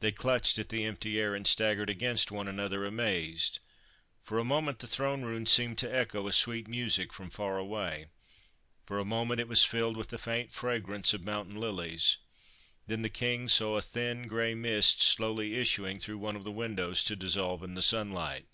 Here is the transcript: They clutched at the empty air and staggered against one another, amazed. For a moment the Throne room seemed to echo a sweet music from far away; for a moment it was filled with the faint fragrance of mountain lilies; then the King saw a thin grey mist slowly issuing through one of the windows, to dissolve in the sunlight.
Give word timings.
They 0.00 0.12
clutched 0.12 0.58
at 0.58 0.70
the 0.70 0.86
empty 0.86 1.20
air 1.20 1.34
and 1.34 1.46
staggered 1.46 1.90
against 1.90 2.30
one 2.32 2.48
another, 2.48 2.86
amazed. 2.86 3.58
For 4.22 4.38
a 4.38 4.42
moment 4.42 4.78
the 4.78 4.86
Throne 4.86 5.26
room 5.26 5.44
seemed 5.44 5.76
to 5.76 5.94
echo 5.94 6.26
a 6.26 6.32
sweet 6.32 6.66
music 6.66 7.12
from 7.12 7.28
far 7.28 7.58
away; 7.58 8.06
for 8.86 8.98
a 8.98 9.04
moment 9.04 9.40
it 9.40 9.46
was 9.46 9.66
filled 9.66 9.98
with 9.98 10.08
the 10.08 10.16
faint 10.16 10.52
fragrance 10.52 11.12
of 11.12 11.22
mountain 11.26 11.56
lilies; 11.56 12.16
then 12.86 13.02
the 13.02 13.10
King 13.10 13.46
saw 13.46 13.76
a 13.76 13.82
thin 13.82 14.26
grey 14.26 14.54
mist 14.54 15.02
slowly 15.02 15.52
issuing 15.56 15.98
through 16.00 16.16
one 16.16 16.34
of 16.34 16.44
the 16.44 16.50
windows, 16.50 17.04
to 17.04 17.14
dissolve 17.14 17.62
in 17.62 17.74
the 17.74 17.82
sunlight. 17.82 18.46